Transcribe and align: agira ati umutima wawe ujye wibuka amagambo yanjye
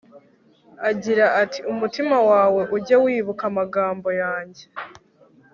agira 0.89 1.25
ati 1.41 1.59
umutima 1.71 2.17
wawe 2.29 2.61
ujye 2.75 2.95
wibuka 3.03 3.43
amagambo 3.51 4.09
yanjye 4.21 4.63